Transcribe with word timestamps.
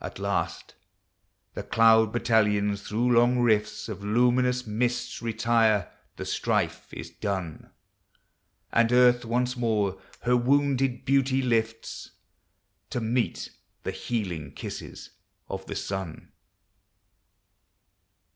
At 0.00 0.18
last 0.18 0.74
the 1.54 1.62
cloud 1.62 2.12
battalions 2.12 2.82
through 2.82 3.12
long 3.16 3.38
rifts 3.38 3.88
Of 3.88 4.02
luminous 4.02 4.66
mists 4.66 5.22
retire:— 5.22 5.92
the 6.16 6.24
strife 6.24 6.92
is 6.92 7.10
done, 7.10 7.70
And 8.72 8.90
earth 8.90 9.24
once 9.24 9.56
more 9.56 10.02
her 10.22 10.36
wounded 10.36 11.04
beauty 11.04 11.40
lifts, 11.40 12.10
To 12.90 13.00
meet 13.00 13.50
the 13.84 13.92
healing 13.92 14.54
kisses 14.54 15.10
of 15.48 15.66
the 15.66 15.76
sun. 15.76 16.32